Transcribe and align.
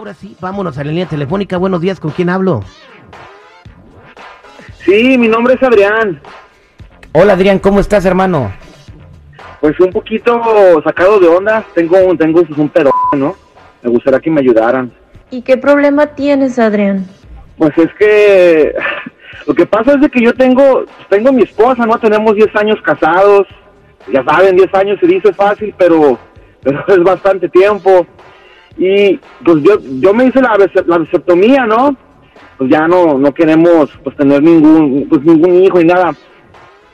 Ahora 0.00 0.14
sí, 0.14 0.34
vámonos 0.40 0.78
a 0.78 0.82
la 0.82 0.88
línea 0.92 1.04
telefónica. 1.04 1.58
Buenos 1.58 1.82
días, 1.82 2.00
¿con 2.00 2.10
quién 2.12 2.30
hablo? 2.30 2.64
Sí, 4.82 5.18
mi 5.18 5.28
nombre 5.28 5.52
es 5.52 5.62
Adrián. 5.62 6.22
Hola 7.12 7.34
Adrián, 7.34 7.58
¿cómo 7.58 7.80
estás, 7.80 8.06
hermano? 8.06 8.50
Pues 9.60 9.78
un 9.78 9.90
poquito 9.90 10.40
sacado 10.82 11.20
de 11.20 11.28
onda. 11.28 11.62
Tengo, 11.74 12.16
tengo 12.16 12.40
un 12.56 12.70
pedo, 12.70 12.90
¿no? 13.14 13.36
Me 13.82 13.90
gustaría 13.90 14.20
que 14.20 14.30
me 14.30 14.40
ayudaran. 14.40 14.90
¿Y 15.30 15.42
qué 15.42 15.58
problema 15.58 16.06
tienes, 16.06 16.58
Adrián? 16.58 17.06
Pues 17.58 17.76
es 17.76 17.92
que 17.98 18.74
lo 19.46 19.52
que 19.52 19.66
pasa 19.66 19.96
es 19.96 20.00
de 20.00 20.08
que 20.08 20.22
yo 20.22 20.32
tengo, 20.32 20.86
tengo 21.10 21.30
mi 21.30 21.42
esposa, 21.42 21.84
¿no? 21.84 21.98
Tenemos 21.98 22.34
10 22.36 22.56
años 22.56 22.80
casados. 22.82 23.46
Ya 24.10 24.24
saben, 24.24 24.56
10 24.56 24.74
años 24.76 24.98
se 24.98 25.06
dice 25.06 25.30
fácil, 25.34 25.74
pero, 25.76 26.18
pero 26.62 26.82
es 26.88 27.02
bastante 27.02 27.50
tiempo. 27.50 28.06
Y 28.76 29.18
pues 29.44 29.62
yo, 29.62 29.78
yo 30.00 30.14
me 30.14 30.26
hice 30.26 30.40
la, 30.40 30.56
la 30.86 30.98
vasectomía, 30.98 31.66
¿no? 31.66 31.96
Pues 32.58 32.70
ya 32.70 32.86
no, 32.86 33.18
no 33.18 33.32
queremos 33.32 33.90
pues 34.02 34.16
tener 34.16 34.42
ningún, 34.42 35.06
pues 35.08 35.22
ningún 35.22 35.62
hijo 35.62 35.78
ni 35.78 35.84
nada. 35.84 36.14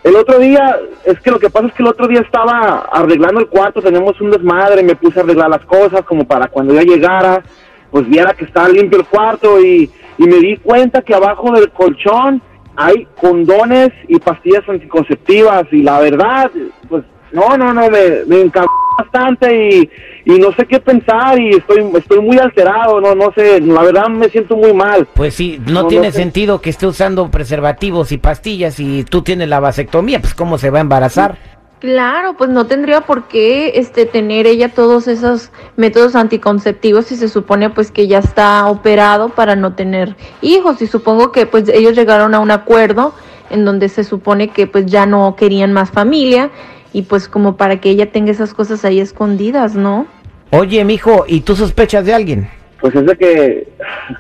El 0.04 0.14
otro 0.14 0.38
día, 0.38 0.78
es 1.04 1.18
que 1.20 1.32
lo 1.32 1.38
que 1.40 1.50
pasa 1.50 1.66
es 1.66 1.74
que 1.74 1.82
el 1.82 1.88
otro 1.88 2.06
día 2.06 2.20
estaba 2.20 2.86
arreglando 2.92 3.40
el 3.40 3.48
cuarto, 3.48 3.82
tenemos 3.82 4.20
un 4.20 4.30
desmadre, 4.30 4.84
me 4.84 4.94
puse 4.94 5.18
a 5.18 5.24
arreglar 5.24 5.50
las 5.50 5.64
cosas 5.64 6.02
como 6.02 6.24
para 6.24 6.46
cuando 6.46 6.74
ya 6.74 6.82
llegara, 6.82 7.42
pues 7.90 8.08
viera 8.08 8.32
que 8.32 8.44
estaba 8.44 8.68
limpio 8.68 9.00
el 9.00 9.06
cuarto 9.06 9.60
y, 9.60 9.90
y 10.18 10.24
me 10.24 10.36
di 10.36 10.58
cuenta 10.58 11.02
que 11.02 11.12
abajo 11.12 11.50
del 11.50 11.70
colchón 11.70 12.40
hay 12.76 13.08
condones 13.20 13.90
y 14.06 14.18
pastillas 14.20 14.68
anticonceptivas 14.68 15.64
y 15.72 15.82
la 15.82 15.98
verdad, 15.98 16.50
pues 16.88 17.02
no, 17.32 17.56
no, 17.56 17.74
no, 17.74 17.88
me, 17.90 18.24
me 18.26 18.50
bastante 18.98 19.68
y, 19.70 19.90
y 20.26 20.38
no 20.40 20.52
sé 20.52 20.66
qué 20.66 20.80
pensar 20.80 21.38
y 21.40 21.50
estoy 21.50 21.88
estoy 21.96 22.20
muy 22.20 22.36
alterado, 22.38 23.00
no 23.00 23.14
no 23.14 23.32
sé, 23.32 23.60
la 23.60 23.80
verdad 23.82 24.08
me 24.08 24.28
siento 24.28 24.56
muy 24.56 24.74
mal. 24.74 25.06
Pues 25.14 25.34
sí, 25.34 25.58
no, 25.66 25.82
No, 25.82 25.86
tiene 25.86 26.08
no 26.08 26.12
sé. 26.12 26.18
sentido 26.18 26.60
que 26.60 26.70
esté 26.70 26.86
usando 26.86 27.30
preservativos 27.30 28.10
y 28.10 28.18
pastillas 28.18 28.80
y 28.80 29.04
tú 29.04 29.22
tienes 29.22 29.48
la 29.48 29.60
vasectomía, 29.60 30.20
pues 30.20 30.34
cómo 30.34 30.58
se 30.58 30.70
va 30.70 30.78
a 30.78 30.80
embarazar. 30.82 31.38
Claro, 31.78 32.34
pues 32.36 32.50
no 32.50 32.66
tendría 32.66 33.02
por 33.02 33.28
qué 33.28 33.72
este 33.76 34.04
tener 34.06 34.46
ella 34.46 34.70
todos 34.70 35.06
esos 35.06 35.50
métodos 35.76 36.16
anticonceptivos 36.16 37.04
si 37.06 37.16
se 37.16 37.28
supone 37.28 37.70
pues 37.70 37.92
que 37.92 38.08
ya 38.08 38.18
está 38.18 38.66
operado 38.66 39.28
para 39.28 39.54
no 39.54 39.74
tener 39.74 40.16
hijos 40.42 40.82
y 40.82 40.86
supongo 40.88 41.30
que 41.32 41.46
pues 41.46 41.68
ellos 41.68 41.94
llegaron 41.94 42.34
a 42.34 42.40
un 42.40 42.50
acuerdo 42.50 43.14
en 43.50 43.64
donde 43.64 43.88
se 43.90 44.02
supone 44.04 44.48
que 44.48 44.66
pues 44.66 44.86
ya 44.86 45.06
no 45.06 45.36
querían 45.36 45.72
más 45.72 45.90
familia 45.92 46.50
y 46.94 47.02
pues 47.02 47.28
como 47.28 47.56
para 47.58 47.78
que 47.78 47.90
ella 47.90 48.10
tenga 48.10 48.32
esas 48.32 48.54
cosas 48.54 48.84
ahí 48.86 48.98
escondidas, 48.98 49.74
¿no? 49.74 50.06
Oye, 50.50 50.84
mijo, 50.84 51.24
¿y 51.26 51.40
tú 51.40 51.56
sospechas 51.56 52.04
de 52.04 52.14
alguien? 52.14 52.48
Pues 52.80 52.94
es 52.94 53.06
de 53.06 53.16
que 53.16 53.68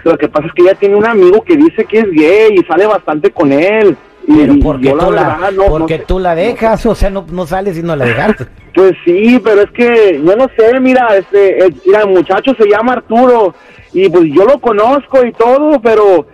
lo 0.04 0.16
que 0.18 0.28
pasa 0.28 0.46
es 0.48 0.52
que 0.54 0.62
ella 0.62 0.74
tiene 0.74 0.96
un 0.96 1.06
amigo 1.06 1.42
que 1.42 1.56
dice 1.56 1.84
que 1.84 1.98
es 2.00 2.10
gay 2.10 2.54
y 2.58 2.64
sale 2.64 2.86
bastante 2.86 3.30
con 3.30 3.52
él. 3.52 3.96
Y, 4.26 4.38
Pero 4.38 4.54
porque, 4.60 4.90
tú, 4.90 4.96
la, 4.96 5.04
verdad 5.28 5.52
no- 5.52 5.66
porque 5.66 5.94
no 5.94 6.00
sé. 6.00 6.04
tú 6.08 6.18
la 6.18 6.34
dejas, 6.34 6.84
o 6.86 6.94
sea, 6.96 7.10
no, 7.10 7.24
no 7.30 7.46
sales 7.46 7.78
y 7.78 7.82
no 7.82 7.94
la 7.96 8.04
dejas. 8.06 8.36
Pues 8.76 8.92
sí, 9.06 9.40
pero 9.42 9.62
es 9.62 9.70
que 9.70 10.20
yo 10.22 10.36
no 10.36 10.48
sé, 10.54 10.78
mira, 10.80 11.16
este, 11.16 11.64
el, 11.64 11.74
mira, 11.86 12.02
el 12.02 12.08
muchacho 12.08 12.52
se 12.60 12.68
llama 12.68 12.92
Arturo 12.92 13.54
y 13.94 14.06
pues 14.10 14.24
yo 14.34 14.44
lo 14.44 14.60
conozco 14.60 15.24
y 15.24 15.32
todo, 15.32 15.80
pero 15.80 16.26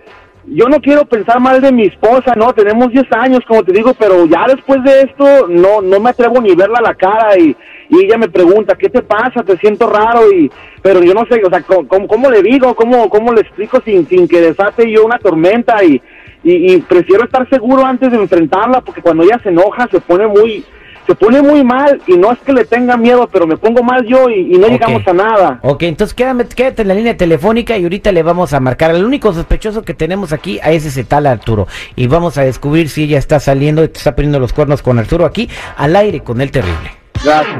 yo 0.45 0.65
no 0.67 0.79
quiero 0.81 1.05
pensar 1.05 1.39
mal 1.39 1.61
de 1.61 1.71
mi 1.71 1.83
esposa, 1.83 2.33
no, 2.35 2.53
tenemos 2.53 2.89
10 2.89 3.05
años, 3.11 3.39
como 3.47 3.63
te 3.63 3.71
digo, 3.71 3.93
pero 3.93 4.25
ya 4.25 4.45
después 4.47 4.83
de 4.83 5.01
esto 5.01 5.47
no 5.47 5.81
no 5.81 5.99
me 5.99 6.09
atrevo 6.09 6.41
ni 6.41 6.53
verla 6.55 6.79
a 6.79 6.89
la 6.89 6.95
cara 6.95 7.37
y, 7.37 7.55
y 7.89 8.05
ella 8.05 8.17
me 8.17 8.27
pregunta, 8.29 8.75
¿qué 8.75 8.89
te 8.89 9.01
pasa? 9.01 9.43
Te 9.45 9.57
siento 9.57 9.89
raro 9.89 10.31
y 10.31 10.51
pero 10.81 11.01
yo 11.01 11.13
no 11.13 11.25
sé, 11.29 11.41
o 11.45 11.49
sea, 11.49 11.61
¿cómo, 11.61 12.07
cómo- 12.07 12.29
le 12.29 12.41
digo? 12.41 12.75
¿Cómo, 12.75 13.09
¿Cómo 13.09 13.31
le 13.33 13.41
explico 13.41 13.79
sin, 13.85 14.05
sin 14.07 14.27
que 14.27 14.41
desate 14.41 14.91
yo 14.91 15.05
una 15.05 15.17
tormenta? 15.17 15.81
Y, 15.83 16.01
y 16.43 16.77
prefiero 16.81 17.23
estar 17.23 17.47
seguro 17.49 17.85
antes 17.85 18.11
de 18.11 18.17
enfrentarla 18.17 18.81
porque 18.81 19.01
cuando 19.01 19.23
ella 19.23 19.39
se 19.41 19.47
enoja 19.49 19.87
se 19.89 20.01
pone 20.01 20.27
muy 20.27 20.65
se 21.05 21.15
pone 21.15 21.41
muy 21.41 21.63
mal 21.63 22.01
y 22.07 22.17
no 22.17 22.31
es 22.31 22.39
que 22.39 22.53
le 22.53 22.65
tenga 22.65 22.95
miedo, 22.97 23.27
pero 23.31 23.45
me 23.47 23.57
pongo 23.57 23.83
mal 23.83 24.05
yo 24.05 24.29
y, 24.29 24.55
y 24.55 24.57
no 24.57 24.67
llegamos 24.67 25.05
a 25.07 25.13
nada. 25.13 25.59
Ok, 25.63 25.83
entonces 25.83 26.13
quédame, 26.13 26.45
quédate 26.45 26.83
en 26.83 26.87
la 26.87 26.93
línea 26.93 27.17
telefónica 27.17 27.77
y 27.77 27.83
ahorita 27.83 28.11
le 28.11 28.23
vamos 28.23 28.53
a 28.53 28.59
marcar. 28.59 28.91
El 28.95 29.05
único 29.05 29.33
sospechoso 29.33 29.81
que 29.81 29.93
tenemos 29.93 30.33
aquí 30.33 30.59
a 30.61 30.71
ese 30.71 30.89
ese 30.89 31.03
tal 31.03 31.25
Arturo. 31.25 31.67
Y 31.95 32.07
vamos 32.07 32.37
a 32.37 32.43
descubrir 32.43 32.89
si 32.89 33.03
ella 33.03 33.17
está 33.17 33.39
saliendo 33.39 33.83
y 33.83 33.89
te 33.89 33.97
está 33.97 34.15
poniendo 34.15 34.39
los 34.39 34.53
cuernos 34.53 34.81
con 34.81 34.99
Arturo 34.99 35.25
aquí 35.25 35.49
al 35.77 35.95
aire 35.95 36.21
con 36.21 36.39
el 36.41 36.51
terrible. 36.51 36.91
Gracias. 37.23 37.55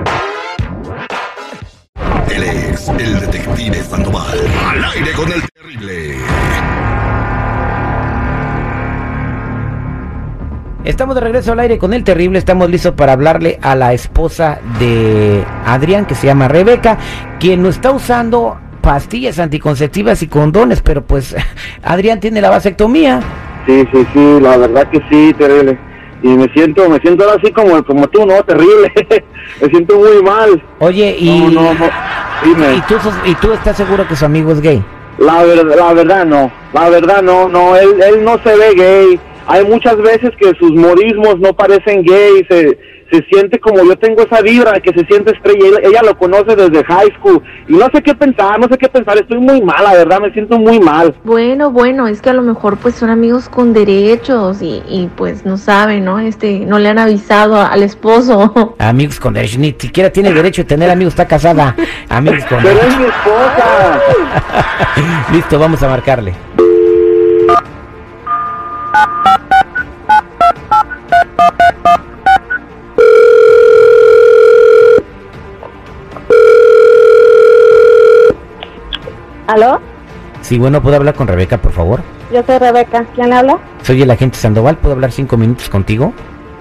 Él 2.34 2.44
es 2.44 2.90
el 2.90 3.20
detective 3.20 3.76
Sandoval. 3.84 4.40
Al 4.70 4.84
aire 4.86 5.12
con 5.14 5.32
el 5.32 5.42
terrible. 5.53 6.18
Estamos 10.84 11.16
de 11.16 11.22
regreso 11.22 11.54
al 11.54 11.60
aire 11.62 11.78
con 11.78 11.94
el 11.94 12.04
terrible. 12.04 12.40
Estamos 12.40 12.70
listos 12.70 12.94
para 12.94 13.14
hablarle 13.14 13.58
a 13.62 13.76
la 13.76 13.94
esposa 13.94 14.60
de 14.80 15.44
Adrián, 15.66 16.06
que 16.06 16.16
se 16.16 16.28
llama 16.28 16.48
Rebeca, 16.50 16.98
quien 17.40 17.62
no 17.64 17.70
está 17.70 17.92
usando 17.92 18.58
pastillas 18.82 19.40
anticonceptivas 19.40 20.22
y 20.24 20.28
condones, 20.28 20.82
pero 20.82 21.02
pues 21.02 21.36
Adrián 21.84 22.20
tiene 22.20 22.42
la 22.42 22.50
vasectomía. 22.50 23.22
Sí, 23.66 23.88
sí, 23.94 24.06
sí, 24.14 24.40
la 24.42 24.58
verdad 24.58 24.90
que 24.90 25.00
sí, 25.10 25.34
terrible. 25.38 25.80
Y 26.22 26.28
me 26.28 26.52
siento, 26.54 26.90
me 26.90 27.00
siento 27.00 27.24
ahora 27.24 27.38
así 27.42 27.52
como, 27.54 27.82
como 27.86 28.08
tú, 28.10 28.26
¿no? 28.26 28.44
Terrible. 28.44 28.92
me 29.62 29.70
siento 29.70 29.98
muy 29.98 30.22
mal. 30.22 30.62
Oye, 30.80 31.16
y, 31.18 31.40
No, 31.54 31.62
no, 31.62 31.74
no. 31.76 31.90
Dime. 32.44 32.76
y, 32.76 32.82
tú, 32.82 32.96
sos- 33.00 33.14
y 33.26 33.36
tú 33.36 33.54
estás 33.54 33.78
seguro 33.78 34.06
que 34.06 34.18
su 34.18 34.26
amigo 34.26 34.52
es 34.52 34.60
gay. 34.60 34.84
La, 35.18 35.44
ver- 35.44 35.66
la 35.66 35.94
verdad 35.94 36.26
no, 36.26 36.52
la 36.74 36.90
verdad 36.90 37.22
no, 37.22 37.48
no, 37.48 37.76
él, 37.78 38.02
él 38.02 38.24
no 38.26 38.38
se 38.44 38.54
ve 38.56 38.74
gay. 38.76 39.20
Hay 39.48 39.66
muchas 39.66 39.98
veces 39.98 40.31
que 40.40 40.54
sus 40.59 40.72
modismos 40.72 41.40
no 41.40 41.54
parecen 41.54 42.04
gay, 42.04 42.46
se, 42.50 42.78
se 43.12 43.24
siente 43.30 43.59
como 43.59 43.84
yo 43.84 43.96
tengo 43.98 44.24
esa 44.24 44.42
vibra 44.42 44.80
que 44.80 44.92
se 44.92 45.06
siente 45.06 45.31
estrella. 45.31 45.68
Ella, 45.68 45.90
ella 45.90 46.02
lo 46.04 46.18
conoce 46.18 46.56
desde 46.56 46.84
high 46.86 47.14
school 47.18 47.44
y 47.68 47.74
no 47.74 47.88
sé 47.94 48.02
qué 48.02 48.16
pensar, 48.16 48.59
no 48.59 48.68
sé 48.68 48.78
qué 48.78 48.90
pensar. 48.90 49.18
Estoy 49.18 49.40
muy 49.40 49.62
mal, 49.62 49.84
la 49.84 49.94
verdad, 49.94 50.20
me 50.20 50.32
siento 50.32 50.58
muy 50.58 50.80
mal. 50.80 51.16
Bueno, 51.24 51.72
bueno, 51.72 52.08
es 52.08 52.22
que 52.22 52.30
a 52.30 52.34
lo 52.34 52.42
mejor 52.42 52.78
pues 52.78 52.96
son 52.96 53.09
amigos 53.09 53.50
con 53.50 53.74
derechos 53.74 54.62
y, 54.62 54.82
y 54.88 55.09
pues 55.16 55.46
no 55.46 55.58
saben, 55.58 56.06
¿no? 56.06 56.20
Este, 56.20 56.59
no 56.59 56.80
le 56.80 56.90
han 56.90 57.00
avisado 57.00 57.62
al 57.62 57.84
esposo. 57.84 58.76
Amigos 58.80 59.20
con 59.20 59.34
derecho, 59.34 59.59
ni 59.59 59.76
siquiera 59.78 60.09
tiene 60.09 60.32
derecho 60.32 60.64
de 60.64 60.68
tener 60.68 60.90
amigos, 60.90 61.14
está 61.14 61.28
casada. 61.28 61.76
Amigos 62.09 62.44
con 62.46 62.64
Pero 62.64 62.80
es 62.80 62.98
mi 62.98 63.06
esposa. 63.06 64.02
Listo, 65.34 65.59
vamos 65.59 65.84
a 65.84 65.90
marcarle. 65.90 66.34
¿Aló? 79.48 79.80
Sí, 80.42 80.58
bueno, 80.58 80.82
¿puedo 80.82 80.96
hablar 80.96 81.14
con 81.14 81.28
Rebeca, 81.28 81.58
por 81.58 81.72
favor? 81.72 82.02
Yo 82.32 82.41
soy 82.44 82.58
Rebeca. 82.58 83.06
¿Quién 83.16 83.34
habla? 83.34 83.59
Soy 83.82 84.02
el 84.02 84.12
agente 84.12 84.38
Sandoval, 84.38 84.78
¿puedo 84.78 84.96
hablar 84.96 85.12
cinco 85.12 85.38
minutos 85.38 85.70
contigo? 85.70 86.14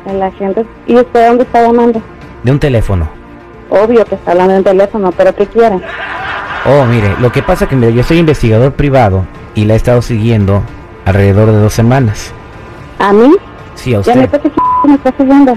El 0.06 0.23
agente. 0.23 0.65
¿Y 0.87 0.97
usted 0.97 1.29
dónde 1.29 1.45
está 1.45 1.62
llamando? 1.62 2.03
De 2.43 2.53
un 2.53 2.59
teléfono. 2.59 3.09
Obvio 3.71 4.05
que 4.05 4.17
está 4.17 4.33
hablando 4.33 4.56
en 4.56 4.65
teléfono, 4.65 5.12
pero 5.12 5.35
¿qué 5.35 5.47
quiere? 5.47 5.81
Oh, 6.67 6.85
mire, 6.85 7.15
lo 7.21 7.33
que 7.33 7.43
pasa 7.43 7.67
que 7.67 7.77
mire, 7.77 7.95
yo 7.95 8.03
soy 8.03 8.19
investigador 8.19 8.73
privado 8.73 9.25
y 9.55 9.65
la 9.65 9.75
he 9.75 9.77
estado 9.77 10.03
siguiendo 10.03 10.62
alrededor 11.05 11.51
de 11.53 11.59
dos 11.59 11.73
semanas. 11.73 12.33
¿A 12.99 13.13
mí? 13.13 13.35
Sí, 13.75 13.95
a 13.95 14.01
¿Ya 14.03 14.15
me 14.15 14.25
usted. 14.25 14.41
me 14.87 14.95
está 14.95 15.09
haciendo? 15.11 15.57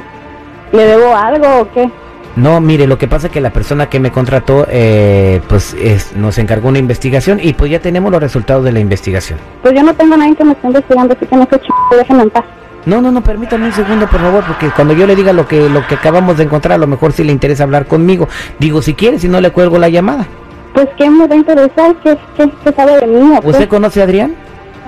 ¿Le 0.71 0.85
debo 0.85 1.15
algo 1.15 1.59
o 1.61 1.71
qué? 1.71 1.89
No, 2.35 2.59
mire, 2.59 2.85
lo 2.85 2.97
que 2.97 3.07
pasa 3.07 3.29
que 3.29 3.39
la 3.39 3.51
persona 3.51 3.87
que 3.87 3.99
me 3.99 4.11
contrató, 4.11 4.67
eh, 4.69 5.41
pues 5.47 5.73
es- 5.73 6.15
nos 6.17 6.37
encargó 6.37 6.67
una 6.67 6.79
investigación 6.79 7.39
y 7.41 7.53
pues 7.53 7.71
ya 7.71 7.79
tenemos 7.79 8.11
los 8.11 8.19
resultados 8.21 8.63
de 8.65 8.73
la 8.73 8.79
investigación. 8.79 9.39
Pues 9.61 9.73
yo 9.73 9.83
no 9.83 9.93
tengo 9.93 10.15
a 10.15 10.17
nadie 10.17 10.35
que 10.35 10.43
me 10.43 10.51
esté 10.51 10.67
investigando, 10.67 11.13
así 11.15 11.25
que 11.25 11.35
no 11.35 11.47
sé 11.49 11.59
ch... 11.59 11.67
déjenme 11.97 12.23
en 12.23 12.29
paz. 12.31 12.43
No, 12.85 13.01
no, 13.01 13.09
no, 13.11 13.21
permítame 13.23 13.65
un 13.67 13.71
segundo, 13.71 14.05
por 14.07 14.19
favor, 14.19 14.43
porque 14.45 14.69
cuando 14.75 14.93
yo 14.93 15.07
le 15.07 15.15
diga 15.15 15.31
lo 15.33 15.47
que 15.47 15.69
lo 15.69 15.87
que 15.87 15.95
acabamos 15.95 16.37
de 16.37 16.43
encontrar, 16.43 16.73
a 16.75 16.77
lo 16.77 16.87
mejor 16.87 17.13
sí 17.13 17.23
le 17.23 17.31
interesa 17.31 17.63
hablar 17.63 17.85
conmigo. 17.87 18.27
Digo, 18.59 18.81
si 18.81 18.93
quiere, 18.93 19.17
si 19.17 19.27
no 19.29 19.39
le 19.41 19.51
cuelgo 19.51 19.77
la 19.79 19.89
llamada. 19.89 20.27
Pues 20.73 20.89
¿qué 20.97 21.09
me 21.09 21.25
va 21.25 21.33
a 21.33 21.37
interesar? 21.37 21.95
¿Qué, 22.03 22.17
qué, 22.37 22.51
qué 22.63 22.71
sabe 22.73 22.99
de 22.99 23.07
mí? 23.07 23.39
¿Usted 23.43 23.69
conoce 23.69 24.01
a 24.01 24.03
Adrián? 24.03 24.35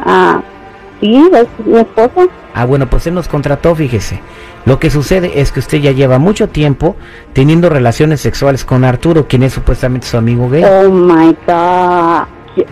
Ah, 0.07 0.42
sí, 1.01 1.15
es 1.33 1.65
mi 1.65 1.77
esposa. 1.80 2.27
Ah, 2.56 2.65
bueno, 2.65 2.88
pues 2.88 3.06
él 3.07 3.13
nos 3.13 3.27
contrató, 3.27 3.75
fíjese. 3.75 4.19
Lo 4.65 4.80
que 4.80 4.89
sucede 4.89 5.39
es 5.39 5.51
que 5.51 5.59
usted 5.59 5.77
ya 5.80 5.92
lleva 5.92 6.18
mucho 6.18 6.50
tiempo 6.50 6.95
teniendo 7.33 7.69
relaciones 7.69 8.19
sexuales 8.21 8.65
con 8.65 8.83
Arturo, 8.83 9.27
quien 9.27 9.44
es 9.44 9.54
supuestamente 9.54 10.07
su 10.07 10.18
amigo 10.18 10.50
gay. 10.50 10.63
Oh 10.63 10.89
my 10.89 11.36
god. 11.45 12.24
¿Qui- 12.56 12.65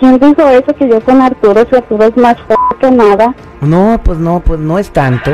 ¿Quién 0.00 0.18
dijo 0.18 0.48
eso? 0.48 0.74
Que 0.78 0.88
yo 0.88 1.00
con 1.00 1.20
Arturo, 1.20 1.64
si 1.70 1.76
Arturo 1.76 2.04
es 2.04 2.16
más 2.16 2.36
fuerte 2.42 2.76
que 2.80 2.90
nada. 2.90 3.34
No, 3.60 4.00
pues 4.02 4.18
no, 4.18 4.40
pues 4.40 4.58
no 4.60 4.78
es 4.78 4.90
tanto. 4.90 5.30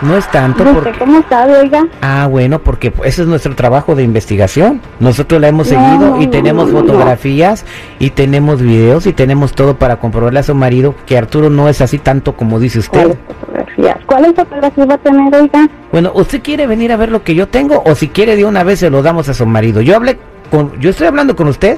No 0.00 0.16
es 0.16 0.30
tanto 0.30 0.62
¿Y 0.62 0.74
porque... 0.74 0.92
cómo 0.98 1.24
sabe, 1.28 1.58
oiga? 1.58 1.86
Ah, 2.00 2.28
bueno, 2.30 2.60
porque 2.60 2.92
ese 3.04 3.22
es 3.22 3.28
nuestro 3.28 3.56
trabajo 3.56 3.96
de 3.96 4.04
investigación. 4.04 4.80
Nosotros 5.00 5.40
la 5.40 5.48
hemos 5.48 5.70
No, 5.70 5.78
seguido 5.78 6.20
y 6.20 6.26
no, 6.26 6.30
tenemos 6.30 6.68
no, 6.68 6.74
no. 6.74 6.80
fotografías 6.86 7.64
y 7.98 8.10
tenemos 8.10 8.62
videos 8.62 9.06
y 9.06 9.12
tenemos 9.12 9.52
todo 9.54 9.76
para 9.76 9.96
comprobarle 9.96 10.38
a 10.38 10.42
su 10.44 10.54
marido 10.54 10.94
que 11.04 11.18
Arturo 11.18 11.50
no 11.50 11.68
es 11.68 11.80
así 11.80 11.98
tanto 11.98 12.36
como 12.36 12.60
dice 12.60 12.78
usted. 12.78 13.00
¿Cuáles 13.00 13.18
fotografías? 13.40 13.96
¿Cuáles 14.06 14.34
fotografías 14.34 14.88
va 14.88 14.94
a 14.94 14.98
tener, 14.98 15.34
oiga? 15.34 15.68
Bueno, 15.90 16.12
¿usted 16.14 16.42
quiere 16.42 16.66
venir 16.68 16.92
a 16.92 16.96
ver 16.96 17.10
lo 17.10 17.24
que 17.24 17.34
yo 17.34 17.48
tengo 17.48 17.82
o 17.84 17.94
si 17.96 18.08
quiere 18.08 18.36
de 18.36 18.44
una 18.44 18.62
vez 18.62 18.78
se 18.78 18.90
lo 18.90 19.02
damos 19.02 19.28
a 19.28 19.34
su 19.34 19.46
marido? 19.46 19.80
Yo 19.80 19.96
hablé 19.96 20.18
con, 20.50 20.78
yo 20.80 20.90
estoy 20.90 21.08
hablando 21.08 21.34
con 21.34 21.48
usted 21.48 21.76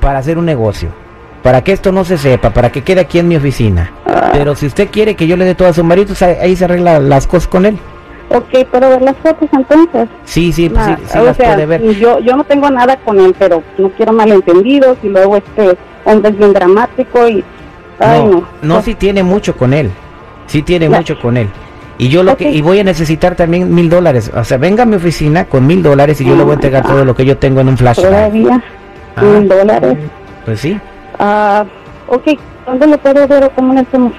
para 0.00 0.18
hacer 0.18 0.38
un 0.38 0.44
negocio, 0.44 0.88
para 1.44 1.62
que 1.62 1.72
esto 1.72 1.92
no 1.92 2.04
se 2.04 2.18
sepa, 2.18 2.50
para 2.50 2.70
que 2.72 2.82
quede 2.82 3.00
aquí 3.00 3.20
en 3.20 3.28
mi 3.28 3.36
oficina. 3.36 3.90
Ah. 4.14 4.30
Pero 4.32 4.54
si 4.54 4.66
usted 4.66 4.88
quiere 4.90 5.16
que 5.16 5.26
yo 5.26 5.36
le 5.36 5.44
dé 5.44 5.54
todo 5.54 5.68
a 5.68 5.72
su 5.72 5.82
marido, 5.84 6.06
pues 6.08 6.22
ahí- 6.22 6.54
se 6.56 6.64
arregla 6.64 7.00
las 7.00 7.26
cosas 7.26 7.48
con 7.48 7.66
él. 7.66 7.76
Ok, 8.30 8.66
pero 8.72 8.88
ver 8.88 9.02
las 9.02 9.16
fotos 9.18 9.48
entonces. 9.52 10.08
Sí, 10.24 10.52
sí, 10.52 10.68
pues, 10.68 10.80
Ah, 10.82 10.96
sí, 10.98 11.04
sí 11.06 11.18
las 11.24 11.36
sea, 11.36 11.54
puede 11.54 11.66
ver. 11.66 11.82
Yo, 11.96 12.18
yo 12.20 12.36
no 12.36 12.44
tengo 12.44 12.70
nada 12.70 12.96
con 12.96 13.18
él, 13.20 13.34
pero 13.38 13.62
no 13.78 13.88
quiero 13.90 14.12
malentendidos 14.12 14.96
y 15.02 15.08
luego 15.08 15.36
este 15.36 15.76
hombre 16.04 16.30
es 16.30 16.38
bien 16.38 16.52
dramático 16.52 17.28
y... 17.28 17.44
Ay, 17.98 18.24
no, 18.24 18.30
no. 18.30 18.46
no, 18.62 18.82
sí 18.82 18.94
tiene 18.94 19.22
mucho 19.22 19.56
con 19.56 19.72
él. 19.74 19.90
Sí 20.46 20.62
tiene 20.62 20.88
mucho 20.88 21.18
con 21.20 21.36
él. 21.36 21.48
Y 21.96 22.08
yo 22.08 22.22
lo 22.24 22.36
que 22.36 22.50
y 22.50 22.60
voy 22.60 22.80
a 22.80 22.84
necesitar 22.84 23.36
también 23.36 23.72
mil 23.72 23.88
dólares. 23.88 24.30
O 24.34 24.42
sea, 24.42 24.58
venga 24.58 24.82
a 24.82 24.86
mi 24.86 24.96
oficina 24.96 25.44
con 25.44 25.64
mil 25.66 25.80
dólares 25.82 26.20
y 26.20 26.24
yo 26.24 26.34
le 26.34 26.42
voy 26.42 26.52
a 26.52 26.54
entregar 26.54 26.82
Ah. 26.84 26.88
todo 26.90 27.04
lo 27.04 27.14
que 27.14 27.24
yo 27.24 27.36
tengo 27.38 27.60
en 27.60 27.68
un 27.68 27.76
flash. 27.78 27.96
Todavía, 28.02 28.62
Ah. 29.16 29.22
mil 29.22 29.48
dólares. 29.48 29.96
Pues 30.44 30.60
sí. 30.60 30.78
Ah, 31.20 31.64
ok, 32.08 32.36
¿dónde 32.66 32.86
lo 32.86 32.98
puedo 32.98 33.26
ver 33.28 33.44
o 33.44 33.50
cómo 33.50 33.74
le 33.74 33.80
hacemos? 33.80 34.12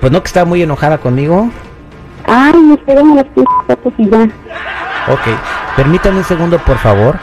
Pues 0.00 0.12
no 0.12 0.22
que 0.22 0.26
está 0.28 0.44
muy 0.44 0.62
enojada 0.62 0.98
conmigo. 0.98 1.50
Ay, 2.26 2.54
me 2.58 2.74
espérame 2.74 3.16
las 3.16 3.26
fotos 3.66 3.92
y 3.98 4.08
ya. 4.08 4.22
Ok, 5.08 5.20
permítame 5.76 6.18
un 6.18 6.24
segundo, 6.24 6.58
por 6.58 6.78
favor. 6.78 7.16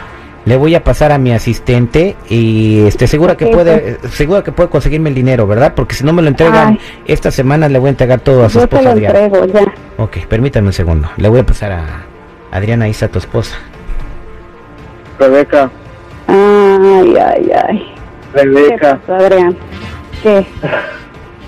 Le 0.46 0.56
voy 0.56 0.76
a 0.76 0.84
pasar 0.84 1.12
a 1.12 1.18
mi 1.18 1.34
asistente 1.34 2.16
y 2.30 2.86
esté 2.88 3.06
segura 3.08 3.36
que 3.36 3.48
puede, 3.48 3.92
eh, 3.92 3.98
segura 4.10 4.44
que 4.44 4.54
puede 4.54 4.70
conseguirme 4.70 5.10
el 5.10 5.16
dinero, 5.16 5.46
¿verdad? 5.46 5.74
Porque 5.76 5.94
si 5.94 6.06
no 6.06 6.14
me 6.14 6.22
lo 6.22 6.30
entregan 6.30 6.70
Ay. 6.70 6.80
esta 7.06 7.32
semana 7.32 7.68
le 7.68 7.80
voy 7.80 7.88
a 7.88 7.90
entregar 7.92 8.22
todo 8.22 8.46
a 8.46 8.50
su 8.50 8.60
Yo 8.60 8.68
te 8.68 8.76
esposa 8.78 8.84
lo 8.84 8.92
Adriana. 8.92 9.20
entrego 9.20 9.46
ya. 9.46 9.74
Ok, 9.98 10.18
permítame 10.30 10.68
un 10.68 10.74
segundo. 10.74 11.10
Le 11.18 11.28
voy 11.28 11.42
a 11.42 11.46
pasar 11.46 11.74
a 11.74 11.86
Adriana, 12.52 12.88
está 12.88 13.10
tu 13.10 13.20
esposa. 13.20 13.58
Rebeca, 15.20 15.70
Ay, 16.28 17.16
ay, 17.18 17.52
ay. 17.68 17.94
¿Qué 18.34 18.44
Rebeca, 18.44 19.00
Adrián? 19.08 19.58
¿Qué? 20.28 20.46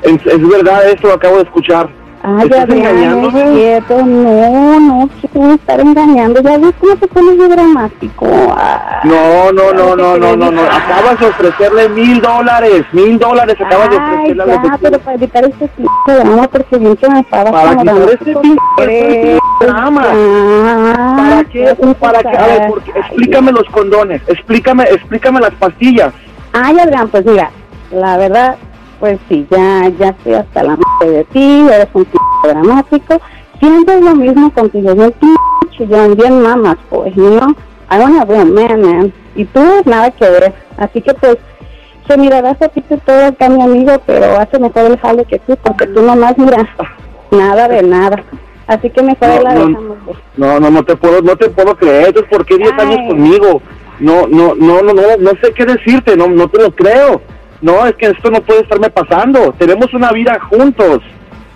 es, 0.03 0.25
es 0.25 0.47
verdad 0.47 0.89
esto, 0.89 1.11
acabo 1.11 1.35
de 1.37 1.43
escuchar. 1.43 1.89
Ay, 2.21 2.45
¿Estás 2.45 2.63
Adrián, 2.63 2.97
engañándome? 2.97 3.43
es 3.43 3.51
quieto. 3.51 4.05
No, 4.05 4.79
no, 4.79 5.53
estar 5.53 5.79
engañando. 5.79 6.41
Ya 6.41 6.57
ves 6.57 6.73
cómo 6.79 6.95
te 6.97 7.07
pones 7.07 7.37
de 7.37 7.47
dramático. 7.47 8.25
No, 9.05 9.51
no, 9.51 9.73
no, 9.73 9.95
no, 9.95 10.17
no, 10.17 10.35
no, 10.35 10.51
no. 10.51 10.61
Acabas 10.61 11.19
de 11.19 11.27
ofrecerle 11.27 11.89
mil 11.89 12.21
dólares, 12.21 12.85
mil 12.91 13.17
dólares 13.19 13.55
acabas 13.59 13.89
de 13.89 13.97
ofrecerle 13.97 14.43
a 14.43 14.45
ya, 14.45 14.63
la 14.63 14.77
pero 14.77 14.99
para 14.99 15.15
evitar 15.15 15.45
este 15.45 15.67
tipo 15.69 15.91
de 16.07 16.15
drama, 16.15 16.47
porque 16.47 16.79
me 16.79 16.91
estabas 16.91 17.51
Para 17.51 17.75
como 17.75 17.81
quitar 17.81 18.09
este 18.09 18.85
de 18.85 19.39
drama. 19.61 20.03
Ah, 20.13 21.15
¿Para 21.17 21.43
qué? 21.45 21.75
¿Para 21.99 22.19
qué? 22.21 22.37
A 22.37 22.47
ver, 22.47 22.67
porque, 22.69 22.91
explícame 22.99 23.51
los 23.51 23.65
condones, 23.71 24.21
explícame, 24.27 24.83
explícame 24.83 25.39
las 25.39 25.53
pastillas. 25.55 26.13
Ay, 26.51 26.79
Adrián, 26.79 27.07
pues 27.07 27.25
mira, 27.25 27.49
la 27.91 28.17
verdad, 28.17 28.57
pues 28.99 29.19
sí, 29.29 29.45
ya, 29.49 29.89
ya 29.97 30.09
estoy 30.09 30.33
hasta 30.33 30.63
la 30.63 30.77
madre 30.77 31.17
de 31.17 31.23
ti, 31.25 31.65
eres 31.71 31.87
un 31.93 32.05
tipo 32.05 32.19
dramático. 32.43 33.19
Siempre 33.59 33.95
es 33.95 34.01
lo 34.01 34.15
mismo 34.15 34.51
contigo, 34.53 34.93
yo 34.93 36.15
bien 36.15 36.41
mamas, 36.41 36.77
pues, 36.89 37.15
¿no? 37.15 37.55
I 37.91 37.97
wanna 37.97 38.25
be 38.25 38.37
a 38.37 38.45
man, 38.45 38.81
man. 38.81 39.13
Y 39.35 39.45
tú, 39.45 39.61
nada 39.85 40.11
que 40.11 40.29
ver. 40.29 40.53
Así 40.77 41.01
que 41.01 41.13
pues, 41.13 41.37
se 42.07 42.17
mirarás 42.17 42.61
a 42.61 42.67
ti 42.69 42.81
que 42.81 42.97
todo 42.97 43.25
acá, 43.25 43.49
mi 43.49 43.61
amigo, 43.61 43.93
pero 44.05 44.37
hace 44.37 44.59
mejor 44.59 44.85
el 44.85 44.99
jale 44.99 45.25
que 45.25 45.39
tú, 45.39 45.55
porque 45.63 45.87
tú 45.87 46.01
nomás, 46.01 46.37
mira, 46.37 46.67
nada 47.31 47.67
de 47.67 47.83
nada. 47.83 48.23
Así 48.67 48.89
que 48.89 49.01
mejor 49.01 49.29
No, 49.29 49.41
la 49.41 49.53
no. 49.55 49.67
dejamos. 49.67 49.97
pues. 50.05 50.17
No, 50.37 50.59
no, 50.59 50.69
no 50.69 50.83
te 50.83 50.95
puedo, 50.95 51.21
no 51.21 51.35
te 51.35 51.49
puedo 51.49 51.75
creer. 51.75 52.07
Entonces, 52.07 52.29
¿por 52.31 52.45
qué 52.45 52.57
10 52.57 52.71
Ay. 52.77 52.85
años 52.85 53.09
conmigo? 53.09 53.61
No, 53.99 54.27
no, 54.27 54.53
no, 54.55 54.81
no, 54.81 54.93
no, 54.93 55.01
no 55.19 55.29
sé 55.41 55.51
qué 55.55 55.65
decirte, 55.65 56.15
no, 56.15 56.27
no 56.27 56.47
te 56.47 56.61
lo 56.61 56.71
creo. 56.75 57.21
No, 57.61 57.85
es 57.85 57.95
que 57.95 58.07
esto 58.07 58.31
no 58.31 58.41
puede 58.41 58.61
estarme 58.61 58.89
pasando. 58.89 59.53
Tenemos 59.57 59.93
una 59.93 60.11
vida 60.11 60.39
juntos. 60.49 61.01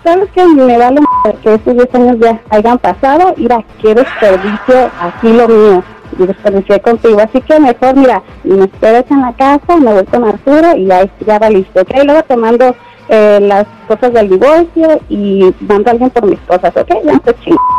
¿Sabes 0.02 0.28
qué? 0.34 0.46
Me 0.46 0.76
vale 0.76 1.00
que 1.42 1.54
estos 1.54 1.74
10 1.74 1.94
años 1.94 2.16
ya 2.20 2.40
hayan 2.50 2.78
pasado. 2.78 3.34
Mira, 3.38 3.64
qué 3.80 3.94
desperdicio 3.94 4.90
aquí 5.00 5.32
lo 5.32 5.48
mío. 5.48 5.82
Y 6.18 6.26
desperdicié 6.26 6.80
contigo. 6.80 7.18
Así 7.20 7.40
que 7.40 7.58
mejor, 7.58 7.96
mira, 7.96 8.22
me 8.44 8.64
esperas 8.64 9.04
en 9.10 9.22
la 9.22 9.32
casa, 9.32 9.76
me 9.78 9.94
voy 9.94 10.04
con 10.04 10.24
Arturo 10.24 10.76
y 10.76 10.86
ya, 10.86 11.08
ya 11.26 11.38
va 11.38 11.48
listo. 11.48 11.80
¿ok? 11.80 11.90
Luego 12.04 12.22
te 12.22 12.36
mando 12.36 12.76
eh, 13.08 13.38
las 13.40 13.66
cosas 13.86 14.12
del 14.12 14.30
divorcio 14.30 15.00
y 15.08 15.54
mando 15.60 15.90
a 15.90 15.92
alguien 15.92 16.10
por 16.10 16.26
mis 16.26 16.40
cosas, 16.40 16.74
¿ok? 16.76 16.88
Ya. 17.04 17.20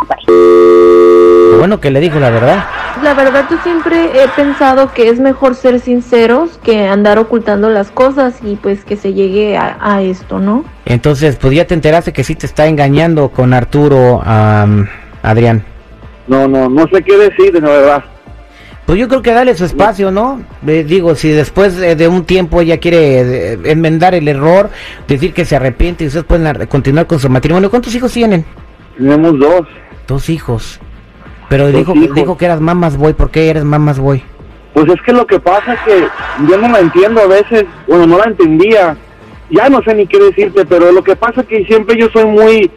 Bye. 0.08 1.58
Bueno, 1.58 1.80
que 1.80 1.90
le 1.90 2.00
dijo 2.00 2.20
la 2.20 2.30
verdad. 2.30 2.64
La 3.04 3.14
verdad 3.14 3.46
yo 3.50 3.58
siempre 3.64 4.24
he 4.24 4.28
pensado 4.30 4.94
que 4.94 5.10
es 5.10 5.20
mejor 5.20 5.56
ser 5.56 5.80
sinceros 5.80 6.60
que 6.64 6.88
andar 6.88 7.18
ocultando 7.18 7.70
las 7.70 7.92
cosas 7.92 8.36
y 8.44 8.56
pues 8.56 8.86
que 8.86 8.96
se 8.98 9.14
llegue 9.14 9.58
a, 9.58 9.78
a 9.82 10.02
esto, 10.02 10.40
¿no? 10.40 10.64
Entonces, 10.86 11.36
pues 11.36 11.54
ya 11.56 11.66
te 11.66 11.74
enteraste 11.74 12.14
que 12.14 12.24
sí 12.24 12.36
te 12.36 12.46
está 12.46 12.68
engañando 12.68 13.30
con 13.30 13.54
Arturo, 13.54 14.22
am, 14.24 14.88
Adrián. 15.24 15.64
No, 16.28 16.48
no, 16.48 16.70
no 16.70 16.88
sé 16.88 17.04
qué 17.04 17.18
decir, 17.18 17.52
de 17.52 17.60
verdad. 17.60 18.04
Pues 18.86 19.00
yo 19.00 19.08
creo 19.08 19.22
que 19.24 19.32
dale 19.32 19.56
su 19.56 19.66
espacio, 19.66 20.12
¿no? 20.12 20.42
Eh, 20.68 20.84
digo, 20.88 21.16
si 21.16 21.30
después 21.30 21.76
eh, 21.82 21.96
de 21.96 22.08
un 22.08 22.24
tiempo 22.24 22.62
ella 22.62 22.78
quiere 22.80 23.54
eh, 23.54 23.60
enmendar 23.66 24.14
el 24.14 24.28
error, 24.28 24.70
decir 25.08 25.34
que 25.34 25.44
se 25.44 25.56
arrepiente 25.56 26.04
y 26.04 26.08
ustedes 26.08 26.26
pueden 26.26 26.46
ar- 26.46 26.68
continuar 26.68 27.08
con 27.08 27.18
su 27.20 27.28
matrimonio. 27.30 27.70
¿Cuántos 27.72 27.96
hijos 27.96 28.12
tienen? 28.14 28.46
Tenemos 28.98 29.40
dos. 29.40 29.62
Dos 30.08 30.30
hijos. 30.30 30.80
Pero 31.50 31.66
Dos 31.72 31.74
dijo, 31.80 31.94
que- 31.94 32.00
hijos. 32.00 32.16
dijo 32.16 32.38
que 32.38 32.46
eras 32.46 32.62
mamas 32.62 32.96
boy. 32.96 33.14
¿Por 33.14 33.32
qué 33.32 33.50
eres 33.50 33.64
mamas 33.64 33.98
boy? 33.98 34.22
Pues 34.76 34.88
es 34.90 35.02
que 35.02 35.14
lo 35.14 35.26
que 35.26 35.40
pasa 35.40 35.74
es 35.74 35.80
que 35.82 36.08
yo 36.48 36.58
no 36.58 36.70
la 36.70 36.80
entiendo 36.80 37.22
a 37.22 37.28
veces, 37.28 37.66
bueno, 37.88 38.06
no 38.06 38.18
la 38.20 38.26
entendía. 38.26 38.96
Ya 39.50 39.68
no 39.70 39.82
sé 39.84 39.96
ni 39.96 40.06
qué 40.06 40.20
decirte, 40.20 40.64
pero 40.66 40.92
lo 40.92 41.04
que 41.04 41.16
pasa 41.16 41.42
es 41.42 41.48
que 41.48 41.66
siempre 41.66 41.98
yo 42.00 42.08
soy 42.14 42.26
muy, 42.26 42.70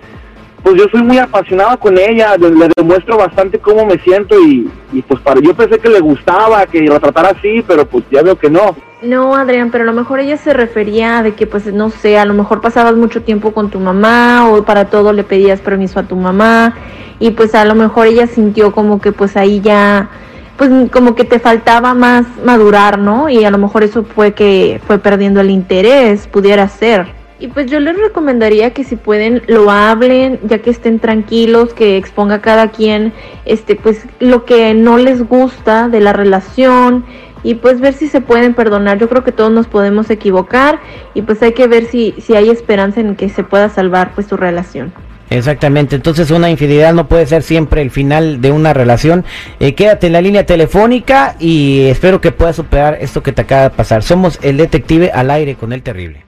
pues 0.68 0.82
yo 0.82 0.88
soy 0.90 1.02
muy 1.02 1.16
apasionado 1.16 1.78
con 1.78 1.96
ella, 1.96 2.36
le, 2.36 2.50
le 2.50 2.68
demuestro 2.76 3.16
bastante 3.16 3.58
cómo 3.58 3.86
me 3.86 3.98
siento 4.00 4.38
y, 4.38 4.70
y 4.92 5.00
pues 5.00 5.18
para 5.22 5.40
yo 5.40 5.54
pensé 5.54 5.78
que 5.78 5.88
le 5.88 6.00
gustaba, 6.00 6.66
que 6.66 6.82
la 6.82 7.00
tratara 7.00 7.30
así, 7.30 7.64
pero 7.66 7.86
pues 7.86 8.04
ya 8.10 8.22
veo 8.22 8.36
que 8.36 8.50
no. 8.50 8.76
No, 9.00 9.34
Adrián, 9.34 9.70
pero 9.70 9.84
a 9.84 9.86
lo 9.86 9.94
mejor 9.94 10.20
ella 10.20 10.36
se 10.36 10.52
refería 10.52 11.22
de 11.22 11.32
que, 11.32 11.46
pues, 11.46 11.72
no 11.72 11.88
sé, 11.88 12.18
a 12.18 12.26
lo 12.26 12.34
mejor 12.34 12.60
pasabas 12.60 12.96
mucho 12.96 13.22
tiempo 13.22 13.52
con 13.52 13.70
tu 13.70 13.80
mamá 13.80 14.50
o 14.50 14.64
para 14.64 14.86
todo 14.86 15.14
le 15.14 15.24
pedías 15.24 15.60
permiso 15.60 16.00
a 16.00 16.02
tu 16.02 16.16
mamá 16.16 16.74
y 17.18 17.30
pues 17.30 17.54
a 17.54 17.64
lo 17.64 17.74
mejor 17.74 18.06
ella 18.06 18.26
sintió 18.26 18.72
como 18.72 19.00
que 19.00 19.12
pues 19.12 19.38
ahí 19.38 19.60
ya, 19.60 20.10
pues 20.58 20.70
como 20.90 21.14
que 21.14 21.24
te 21.24 21.38
faltaba 21.38 21.94
más 21.94 22.26
madurar, 22.44 22.98
¿no? 22.98 23.30
Y 23.30 23.44
a 23.44 23.50
lo 23.50 23.56
mejor 23.56 23.84
eso 23.84 24.04
fue 24.04 24.34
que 24.34 24.82
fue 24.86 24.98
perdiendo 24.98 25.40
el 25.40 25.48
interés, 25.48 26.26
pudiera 26.26 26.68
ser. 26.68 27.17
Y 27.40 27.48
pues 27.48 27.70
yo 27.70 27.78
les 27.78 27.96
recomendaría 27.96 28.72
que 28.72 28.82
si 28.82 28.96
pueden 28.96 29.42
lo 29.46 29.70
hablen, 29.70 30.40
ya 30.44 30.58
que 30.58 30.70
estén 30.70 30.98
tranquilos, 30.98 31.72
que 31.72 31.96
exponga 31.96 32.40
cada 32.40 32.70
quien 32.70 33.12
este 33.44 33.76
pues 33.76 34.06
lo 34.18 34.44
que 34.44 34.74
no 34.74 34.98
les 34.98 35.22
gusta 35.26 35.88
de 35.88 36.00
la 36.00 36.12
relación 36.12 37.04
y 37.44 37.54
pues 37.54 37.80
ver 37.80 37.94
si 37.94 38.08
se 38.08 38.20
pueden 38.20 38.54
perdonar. 38.54 38.98
Yo 38.98 39.08
creo 39.08 39.22
que 39.22 39.30
todos 39.30 39.52
nos 39.52 39.68
podemos 39.68 40.10
equivocar 40.10 40.80
y 41.14 41.22
pues 41.22 41.40
hay 41.42 41.52
que 41.52 41.68
ver 41.68 41.84
si 41.86 42.14
si 42.18 42.34
hay 42.34 42.50
esperanza 42.50 43.00
en 43.00 43.14
que 43.14 43.28
se 43.28 43.44
pueda 43.44 43.68
salvar 43.68 44.12
pues 44.14 44.26
su 44.26 44.36
relación. 44.36 44.92
Exactamente, 45.30 45.94
entonces 45.94 46.30
una 46.30 46.48
infidelidad 46.48 46.94
no 46.94 47.06
puede 47.06 47.26
ser 47.26 47.42
siempre 47.42 47.82
el 47.82 47.90
final 47.90 48.40
de 48.40 48.50
una 48.50 48.72
relación. 48.72 49.24
Eh, 49.60 49.74
quédate 49.74 50.06
en 50.06 50.14
la 50.14 50.22
línea 50.22 50.46
telefónica 50.46 51.36
y 51.38 51.82
espero 51.82 52.20
que 52.20 52.32
puedas 52.32 52.56
superar 52.56 52.96
esto 53.00 53.22
que 53.22 53.32
te 53.32 53.42
acaba 53.42 53.64
de 53.64 53.70
pasar. 53.70 54.02
Somos 54.02 54.38
el 54.42 54.56
detective 54.56 55.10
al 55.12 55.30
aire 55.30 55.54
con 55.54 55.72
el 55.72 55.82
terrible. 55.82 56.27